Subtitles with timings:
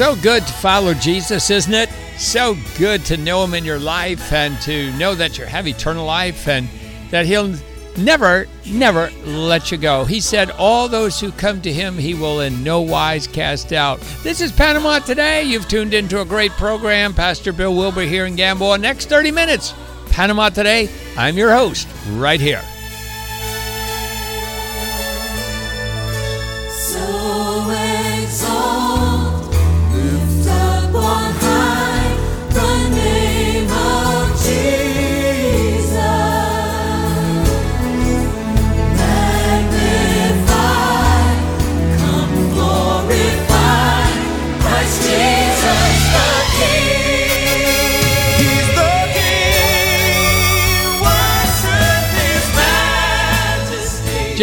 [0.00, 1.90] So good to follow Jesus, isn't it?
[2.16, 6.06] So good to know Him in your life and to know that you have eternal
[6.06, 6.70] life and
[7.10, 7.54] that He'll
[7.98, 10.06] never, never let you go.
[10.06, 14.00] He said, All those who come to Him, He will in no wise cast out.
[14.22, 15.42] This is Panama Today.
[15.42, 17.12] You've tuned into a great program.
[17.12, 18.78] Pastor Bill Wilbur here in Gamboa.
[18.78, 19.74] Next 30 minutes,
[20.06, 20.88] Panama Today.
[21.18, 22.62] I'm your host right here.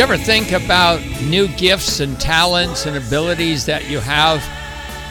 [0.10, 4.40] Ever think about new gifts and talents and abilities that you have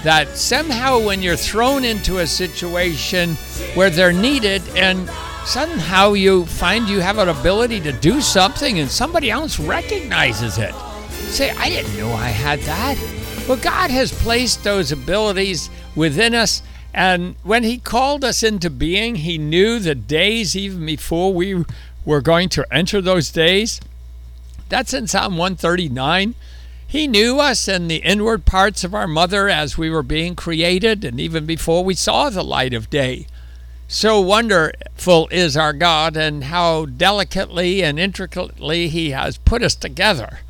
[0.02, 3.34] that somehow when you're thrown into a situation
[3.74, 5.06] where they're needed and
[5.44, 10.74] somehow you find you have an ability to do something and somebody else recognizes it?
[11.10, 12.96] Say, I didn't know I had that.
[13.46, 16.62] Well, God has placed those abilities within us.
[16.94, 21.66] And when He called us into being, He knew the days even before we
[22.06, 23.78] were going to enter those days.
[24.68, 26.34] That's in Psalm 139.
[26.86, 31.04] He knew us in the inward parts of our mother as we were being created
[31.04, 33.26] and even before we saw the light of day.
[33.88, 40.40] So wonderful is our God and how delicately and intricately He has put us together.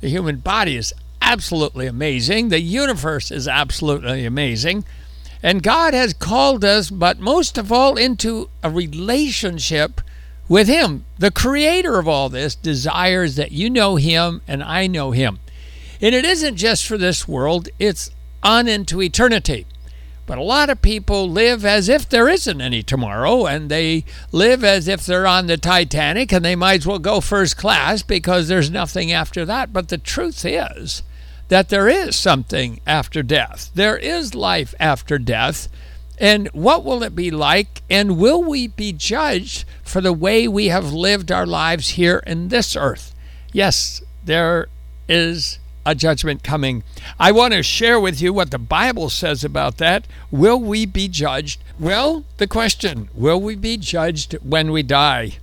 [0.00, 0.92] The human body is
[1.22, 4.84] absolutely amazing, the universe is absolutely amazing.
[5.42, 10.00] And God has called us, but most of all, into a relationship
[10.50, 11.06] with Him.
[11.18, 15.38] The creator of all this desires that you know Him and I know Him.
[16.02, 18.10] And it isn't just for this world, it's
[18.42, 19.66] on into eternity.
[20.26, 24.62] But a lot of people live as if there isn't any tomorrow, and they live
[24.62, 28.48] as if they're on the Titanic and they might as well go first class because
[28.48, 29.72] there's nothing after that.
[29.72, 31.02] But the truth is
[31.48, 35.68] that there is something after death, there is life after death.
[36.20, 37.82] And what will it be like?
[37.88, 42.48] And will we be judged for the way we have lived our lives here in
[42.48, 43.14] this earth?
[43.52, 44.68] Yes, there
[45.08, 46.84] is a judgment coming.
[47.18, 50.06] I want to share with you what the Bible says about that.
[50.30, 51.62] Will we be judged?
[51.78, 55.38] Well, the question will we be judged when we die?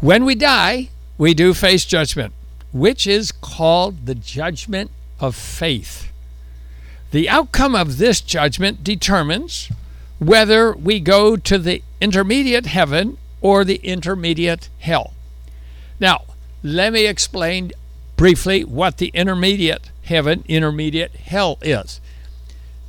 [0.00, 2.34] When we die, we do face judgment,
[2.72, 6.12] which is called the judgment of faith.
[7.10, 9.70] The outcome of this judgment determines
[10.20, 15.14] whether we go to the intermediate heaven or the intermediate hell.
[15.98, 16.22] Now,
[16.62, 17.72] let me explain
[18.16, 22.00] briefly what the intermediate heaven, intermediate hell is.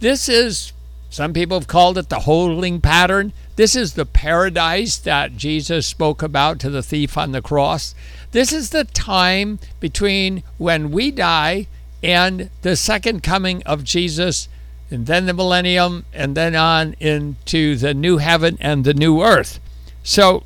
[0.01, 0.73] This is,
[1.09, 3.31] some people have called it the holding pattern.
[3.55, 7.95] This is the paradise that Jesus spoke about to the thief on the cross.
[8.31, 11.67] This is the time between when we die
[12.03, 14.49] and the second coming of Jesus,
[14.91, 19.59] and then the millennium, and then on into the new heaven and the new earth.
[20.03, 20.43] So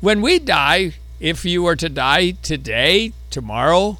[0.00, 3.98] when we die, if you were to die today, tomorrow,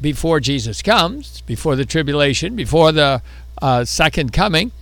[0.00, 3.22] before Jesus comes, before the tribulation, before the
[3.60, 4.72] uh, second coming,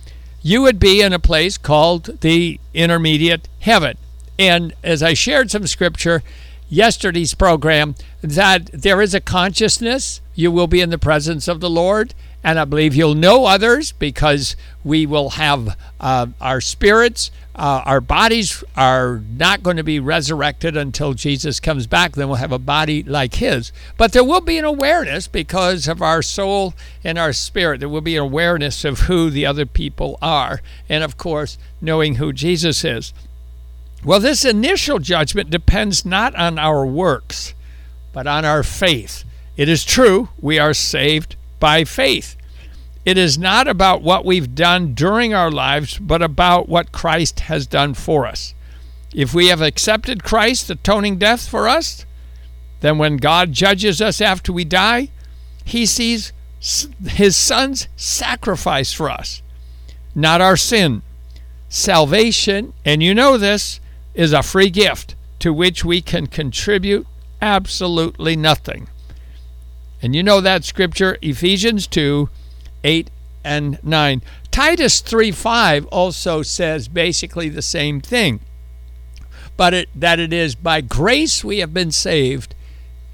[0.41, 3.97] you would be in a place called the intermediate heaven.
[4.39, 6.23] And as I shared some scripture
[6.67, 11.69] yesterday's program, that there is a consciousness, you will be in the presence of the
[11.69, 12.15] Lord.
[12.43, 18.01] And I believe you'll know others because we will have uh, our spirits, uh, our
[18.01, 22.13] bodies are not going to be resurrected until Jesus comes back.
[22.13, 23.71] Then we'll have a body like his.
[23.97, 26.73] But there will be an awareness because of our soul
[27.03, 27.81] and our spirit.
[27.81, 30.61] There will be an awareness of who the other people are.
[30.89, 33.13] And of course, knowing who Jesus is.
[34.03, 37.53] Well, this initial judgment depends not on our works,
[38.13, 39.23] but on our faith.
[39.57, 42.35] It is true, we are saved by faith.
[43.05, 47.65] It is not about what we've done during our lives, but about what Christ has
[47.65, 48.53] done for us.
[49.13, 52.05] If we have accepted Christ's atoning death for us,
[52.81, 55.09] then when God judges us after we die,
[55.63, 56.33] he sees
[57.07, 59.41] his son's sacrifice for us,
[60.13, 61.01] not our sin.
[61.69, 63.79] Salvation, and you know this,
[64.13, 67.07] is a free gift to which we can contribute
[67.41, 68.87] absolutely nothing.
[70.01, 72.29] And you know that scripture, Ephesians 2
[72.83, 73.09] 8
[73.43, 74.21] and 9.
[74.49, 78.39] Titus 3 5 also says basically the same thing,
[79.55, 82.55] but it, that it is by grace we have been saved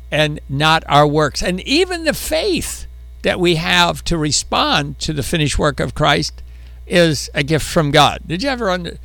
[0.09, 1.43] and not our works.
[1.43, 2.87] And even the faith
[3.23, 6.41] that we have to respond to the finished work of Christ
[6.85, 8.21] is a gift from God.
[8.25, 8.97] Did you ever under,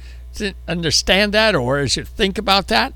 [0.68, 2.94] understand that or as you think about that?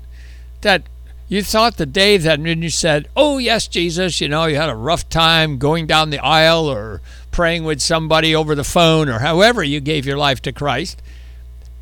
[0.61, 0.83] That
[1.29, 4.69] you thought the day that when you said, Oh, yes, Jesus, you know, you had
[4.69, 7.01] a rough time going down the aisle or
[7.31, 11.01] praying with somebody over the phone or however you gave your life to Christ.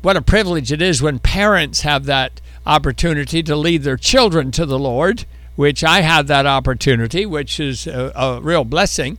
[0.02, 4.66] What a privilege it is when parents have that opportunity to lead their children to
[4.66, 9.18] the Lord, which I had that opportunity, which is a, a real blessing.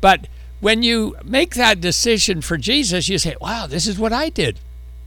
[0.00, 0.26] But
[0.60, 4.58] when you make that decision for Jesus, you say, Wow, this is what I did.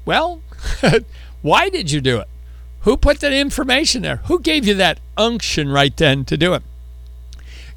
[0.06, 0.42] Well,
[1.42, 2.28] why did you do it?
[2.86, 4.18] Who put that information there?
[4.26, 6.62] Who gave you that unction right then to do it?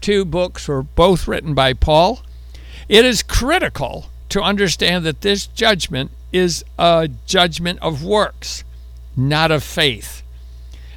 [0.00, 2.22] two books were both written by Paul.
[2.88, 8.64] It is critical to understand that this judgment is a judgment of works,
[9.16, 10.22] not of faith.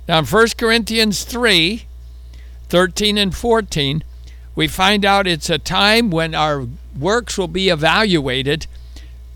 [0.08, 1.86] Now in 1 Corinthians 3
[2.70, 4.04] 13 and 14,
[4.56, 6.66] we find out it's a time when our
[6.98, 8.66] works will be evaluated.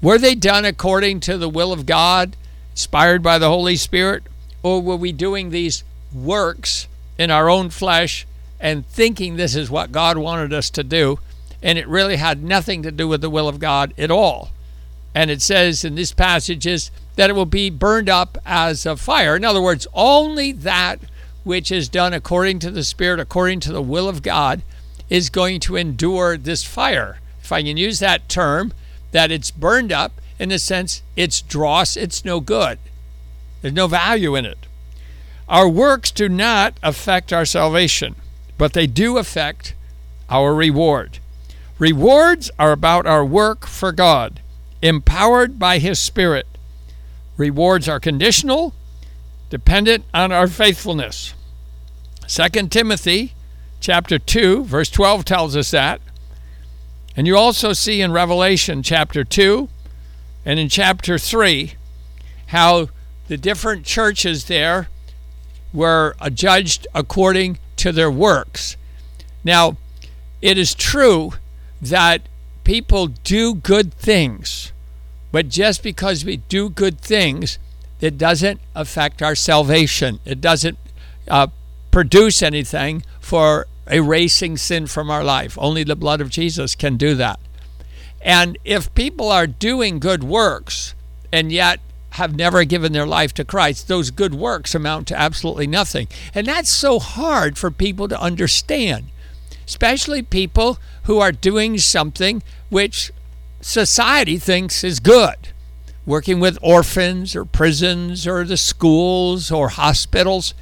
[0.01, 2.35] Were they done according to the will of God?
[2.77, 4.21] Inspired by the Holy Spirit?
[4.62, 5.83] Or were we doing these
[6.13, 6.88] works
[7.18, 8.27] in our own flesh
[8.59, 11.18] and thinking this is what God wanted us to do?
[11.63, 14.51] And it really had nothing to do with the will of God at all.
[15.15, 19.35] And it says in these passages that it will be burned up as a fire.
[19.35, 21.00] In other words, only that
[21.44, 24.62] which is done according to the Spirit, according to the will of God,
[25.09, 27.18] is going to endure this fire.
[27.41, 28.71] If I can use that term,
[29.13, 32.80] that it's burned up in the sense it's dross, it's no good.
[33.62, 34.68] There's no value in it.
[35.50, 38.16] Our works do not affect our salvation,
[38.57, 39.74] but they do affect
[40.30, 41.19] our reward.
[41.80, 44.42] Rewards are about our work for God,
[44.81, 46.48] empowered by His Spirit.
[47.38, 48.74] Rewards are conditional,
[49.50, 51.34] dependent on our faithfulness.
[52.28, 53.34] 2 Timothy
[53.80, 56.01] chapter 2 verse 12 tells us that.
[57.16, 59.69] And you also see in Revelation chapter 2
[60.48, 61.74] and in chapter 3
[62.48, 62.88] how
[63.27, 64.88] the different churches there
[65.74, 68.77] were judged according to their works.
[69.44, 69.75] Now,
[70.42, 71.34] it is true
[71.82, 72.22] that
[72.63, 74.72] people do good things,
[75.34, 77.60] but just because we do good things,
[78.00, 80.22] it doesn't affect our salvation.
[80.24, 80.77] It doesn't
[81.27, 81.48] uh,
[81.92, 85.58] produce anything for erasing sin from our life.
[85.60, 87.39] Only the blood of Jesus can do that.
[88.27, 90.93] And if people are doing good works
[91.31, 91.79] and yet
[92.12, 96.10] have never given their life to Christ, those good works amount to absolutely nothing.
[96.36, 99.05] And that's so hard for people to understand,
[99.65, 103.13] especially people who are doing something which
[103.62, 105.53] society thinks is good.
[106.05, 110.53] Working with orphans or prisons or the schools or hospitals.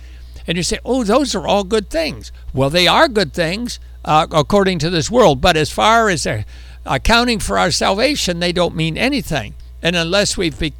[0.45, 2.31] And you say, oh, those are all good things.
[2.53, 5.41] Well, they are good things uh, according to this world.
[5.41, 6.45] But as far as a
[6.85, 9.55] accounting for our salvation, they don't mean anything.
[9.81, 10.73] And unless we've be,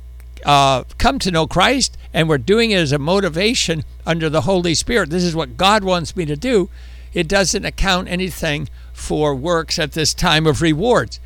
[0.46, 4.76] uh, come to know Christ and we're doing it as a motivation under the Holy
[4.76, 6.70] Spirit, this is what God wants me to do,
[7.14, 11.20] it doesn't account anything for works at this time of rewards.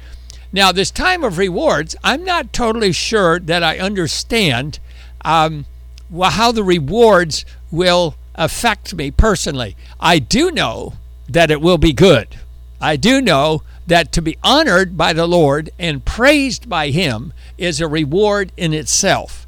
[0.52, 4.80] Now, this time of rewards, I'm not totally sure that I understand
[5.24, 5.66] um,
[6.10, 9.76] well, how the rewards will affect me personally.
[10.00, 10.94] I do know
[11.28, 12.36] that it will be good.
[12.82, 17.81] I do know that to be honored by the Lord and praised by Him is
[17.81, 19.48] a reward in itself.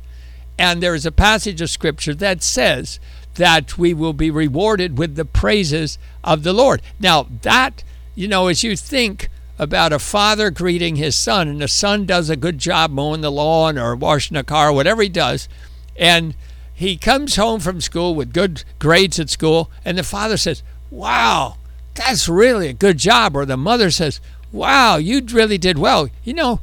[0.59, 2.99] And there is a passage of Scripture that says
[3.35, 6.81] that we will be rewarded with the praises of the Lord.
[6.99, 7.83] Now, that,
[8.13, 12.29] you know, as you think about a father greeting his son, and the son does
[12.29, 15.47] a good job mowing the lawn or washing a car, whatever he does,
[15.95, 16.35] and
[16.73, 21.57] he comes home from school with good grades at school, and the father says, Wow,
[21.95, 23.35] that's really a good job.
[23.35, 24.19] Or the mother says,
[24.51, 26.09] wow, you really did well.
[26.23, 26.59] You know,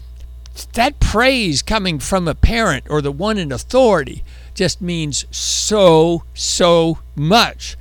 [0.75, 6.99] that praise coming from a parent or the one in authority just means so, so
[7.15, 7.77] much.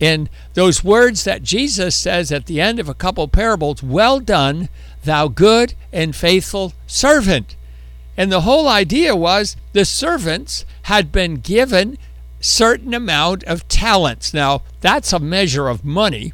[0.00, 4.20] And those words that Jesus says at the end of a couple of parables, well
[4.20, 4.68] done,
[5.04, 7.56] thou good and faithful servant.
[8.16, 11.98] And the whole idea was the servants had been given
[12.40, 14.32] certain amount of talents.
[14.32, 16.32] Now, that's a measure of money.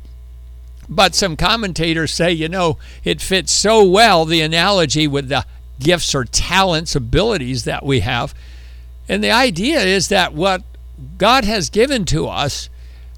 [0.88, 5.47] But some commentators say, you know, it fits so well the analogy with the
[5.79, 8.35] gifts or talents, abilities that we have.
[9.09, 10.62] And the idea is that what
[11.19, 12.69] God has given to us,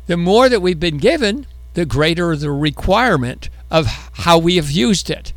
[0.06, 5.10] the more that we've been given, the greater the requirement of how we have used
[5.10, 5.32] it.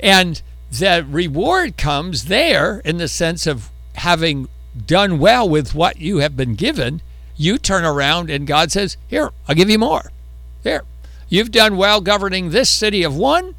[0.00, 4.48] And the reward comes there in the sense of having
[4.86, 7.02] done well with what you have been given.
[7.36, 10.10] You turn around and God says, Here, I'll give you more.
[10.62, 10.82] Here,
[11.28, 13.54] you've done well governing this city of one.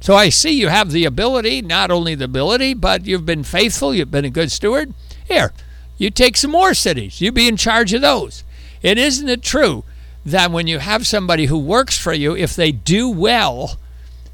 [0.00, 3.94] So I see you have the ability, not only the ability, but you've been faithful,
[3.94, 4.92] you've been a good steward.
[5.26, 5.52] Here,
[5.98, 8.44] you take some more cities, you be in charge of those.
[8.82, 9.84] And isn't it true
[10.24, 13.78] that when you have somebody who works for you, if they do well,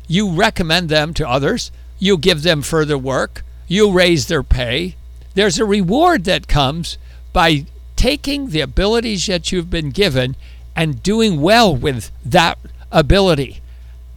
[0.08, 4.96] you recommend them to others, you give them further work, you raise their pay.
[5.34, 6.98] There's a reward that comes
[7.32, 10.34] by taking the abilities that you've been given
[10.74, 12.58] and doing well with that
[12.92, 13.60] ability.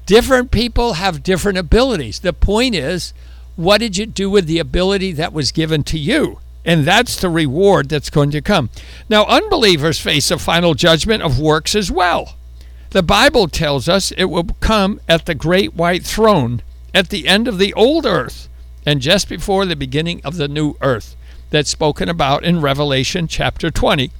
[0.05, 2.19] Different people have different abilities.
[2.19, 3.13] The point is,
[3.55, 6.39] what did you do with the ability that was given to you?
[6.63, 8.69] And that's the reward that's going to come.
[9.09, 12.35] Now, unbelievers face a final judgment of works as well.
[12.89, 16.61] The Bible tells us it will come at the great white throne
[16.93, 18.47] at the end of the old earth
[18.85, 21.15] and just before the beginning of the new earth
[21.49, 24.11] that's spoken about in Revelation chapter 20,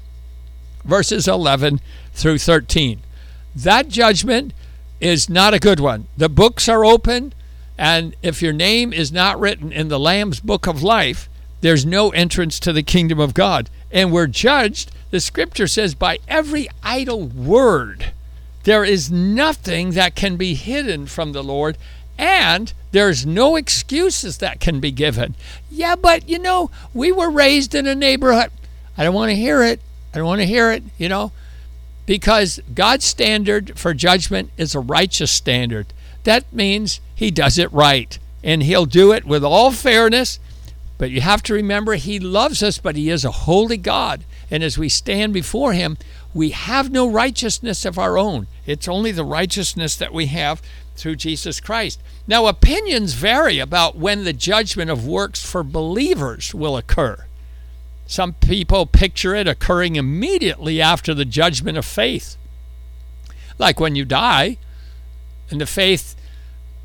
[0.83, 1.79] verses 11
[2.13, 3.01] through 13.
[3.55, 4.53] That judgment
[4.99, 6.07] is not a good one.
[6.17, 7.33] The books are open,
[7.77, 11.29] and if your name is not written in the Lamb's book of life,
[11.61, 13.69] there's no entrance to the kingdom of God.
[13.91, 18.11] And we're judged, the scripture says, by every idle word.
[18.63, 21.77] There is nothing that can be hidden from the Lord,
[22.17, 25.35] and there's no excuses that can be given.
[25.69, 28.51] Yeah, but you know, we were raised in a neighborhood.
[28.97, 29.81] I don't want to hear it.
[30.13, 31.31] I don't want to hear it, you know,
[32.05, 35.93] because God's standard for judgment is a righteous standard.
[36.23, 40.39] That means He does it right, and He'll do it with all fairness.
[40.97, 44.23] But you have to remember, He loves us, but He is a holy God.
[44.49, 45.97] And as we stand before Him,
[46.33, 48.47] we have no righteousness of our own.
[48.65, 50.61] It's only the righteousness that we have
[50.95, 52.01] through Jesus Christ.
[52.27, 57.25] Now, opinions vary about when the judgment of works for believers will occur.
[58.05, 62.37] Some people picture it occurring immediately after the judgment of faith.
[63.57, 64.57] Like when you die,
[65.49, 66.15] and the faith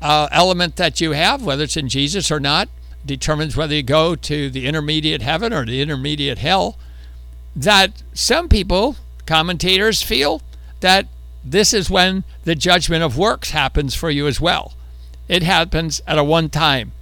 [0.01, 2.69] uh, element that you have, whether it's in Jesus or not,
[3.05, 6.77] determines whether you go to the intermediate heaven or the intermediate hell.
[7.55, 10.41] That some people, commentators, feel
[10.79, 11.07] that
[11.43, 14.73] this is when the judgment of works happens for you as well.
[15.27, 16.93] It happens at a one time.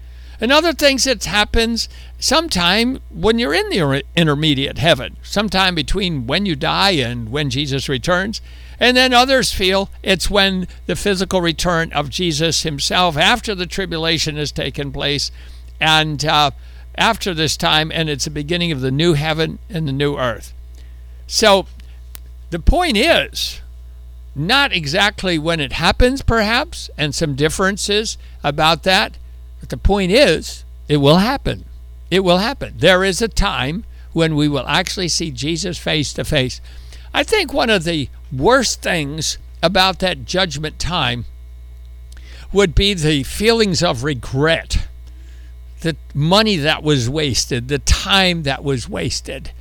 [0.42, 6.46] And other things it happens sometime when you're in the intermediate heaven, sometime between when
[6.46, 8.42] you die and when Jesus returns.
[8.80, 14.36] And then others feel it's when the physical return of Jesus himself after the tribulation
[14.38, 15.32] has taken place
[15.80, 16.52] and uh,
[16.96, 20.54] after this time, and it's the beginning of the new heaven and the new earth.
[21.28, 21.66] So
[22.50, 23.62] the point is,
[24.36, 29.18] not exactly when it happens, perhaps, and some differences about that.
[29.60, 31.66] But the point is, it will happen.
[32.12, 32.74] It will happen.
[32.78, 36.62] There is a time when we will actually see Jesus face to face.
[37.14, 41.26] I think one of the worst things about that judgment time
[42.52, 44.88] would be the feelings of regret,
[45.82, 49.52] the money that was wasted, the time that was wasted,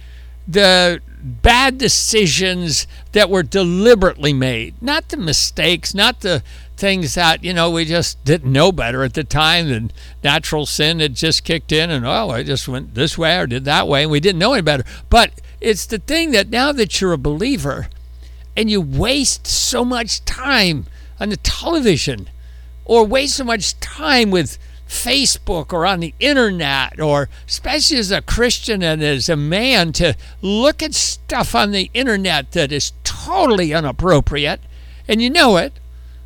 [0.46, 6.42] the bad decisions that were deliberately made, not the mistakes, not the
[6.76, 11.00] things that, you know, we just didn't know better at the time and natural sin
[11.00, 14.02] had just kicked in and, oh, I just went this way or did that way
[14.02, 14.84] and we didn't know any better.
[15.10, 17.88] But it's the thing that now that you're a believer
[18.56, 20.86] and you waste so much time
[21.20, 22.28] on the television
[22.84, 24.58] or waste so much time with
[24.88, 30.14] Facebook or on the internet, or especially as a Christian and as a man, to
[30.42, 34.60] look at stuff on the internet that is totally inappropriate,
[35.06, 35.74] and you know it.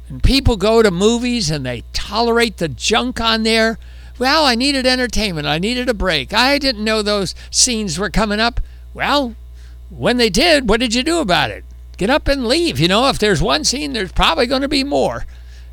[0.09, 3.78] And people go to movies and they tolerate the junk on there.
[4.19, 5.47] Well, I needed entertainment.
[5.47, 6.33] I needed a break.
[6.33, 8.61] I didn't know those scenes were coming up.
[8.95, 9.35] Well,
[9.90, 11.64] when they did, what did you do about it?
[11.97, 12.78] Get up and leave.
[12.78, 15.25] You know, if there's one scene, there's probably going to be more.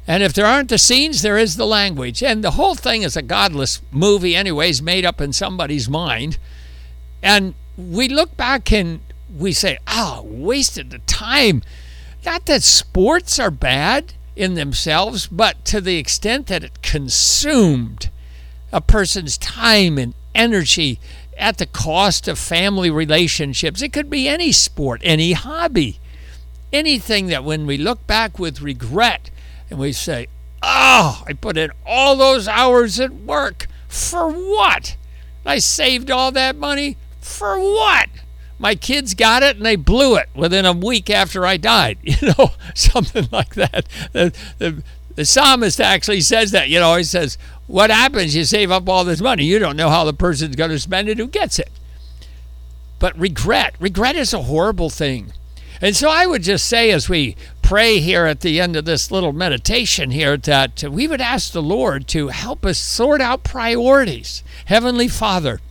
[0.10, 2.24] And if there aren't the scenes, there is the language.
[2.24, 6.40] And the whole thing is a godless movie, anyways, made up in somebody's mind.
[7.22, 9.02] And we look back and
[9.38, 11.62] we say, oh, wasted the time.
[12.26, 18.10] Not that sports are bad in themselves, but to the extent that it consumed
[18.74, 21.00] a person's time and energy
[21.38, 23.84] at the cost of family relationships.
[23.84, 26.00] It could be any sport, any hobby,
[26.74, 29.30] anything that when we look back with regret
[29.70, 30.28] and we say,
[30.62, 34.96] oh, I put in all those hours at work for what?
[35.46, 38.10] I saved all that money for what?
[38.58, 41.98] My kids got it and they blew it within a week after I died.
[42.04, 43.88] You know, something like that.
[44.12, 44.84] The, the,
[45.16, 46.70] the psalmist actually says that.
[46.70, 48.36] You know, he says, What happens?
[48.36, 49.46] You save up all this money.
[49.46, 51.70] You don't know how the person's going to spend it who gets it.
[53.00, 55.32] But regret, regret is a horrible thing.
[55.82, 59.12] And so I would just say, as we pray here at the end of this
[59.12, 64.44] little meditation here, that we would ask the Lord to help us sort out priorities.
[64.66, 65.62] Heavenly Father,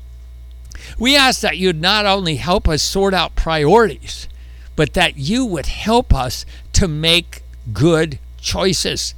[0.98, 4.28] we ask that you'd not only help us sort out priorities,
[4.76, 9.14] but that you would help us to make good choices.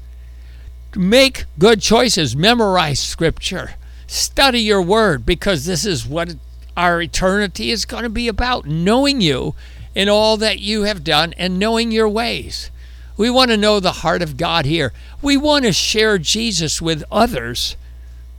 [0.96, 3.74] Make good choices, memorize scripture,
[4.08, 6.34] study your word, because this is what
[6.76, 9.54] our eternity is going to be about knowing you
[9.94, 12.70] in all that you have done and knowing your ways.
[13.16, 14.92] We want to know the heart of God here.
[15.20, 17.76] We want to share Jesus with others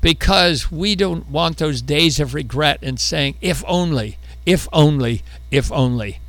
[0.01, 5.21] because we don't want those days of regret and saying, if only, if only,
[5.52, 6.19] if only.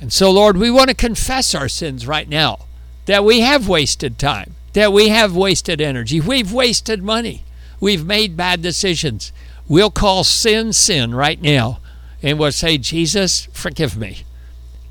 [0.00, 2.66] And so, Lord, we want to confess our sins right now
[3.06, 7.44] that we have wasted time, that we have wasted energy, we've wasted money,
[7.80, 9.32] we've made bad decisions.
[9.68, 11.80] We'll call sin sin right now
[12.22, 14.24] and we'll say, Jesus, forgive me.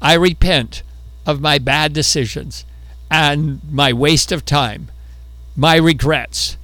[0.02, 0.84] I repent
[1.26, 2.66] of my bad decisions
[3.10, 4.90] and my waste of time,
[5.56, 6.58] my regrets.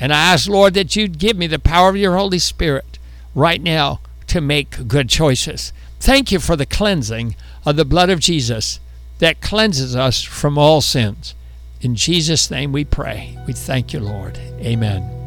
[0.00, 2.98] And I ask, Lord, that you'd give me the power of your Holy Spirit
[3.34, 5.72] right now to make good choices.
[6.00, 8.80] Thank you for the cleansing of the blood of Jesus
[9.20, 11.34] that cleanses us from all sins.
[11.80, 13.38] In Jesus' name we pray.
[13.46, 14.38] We thank you, Lord.
[14.60, 15.21] Amen.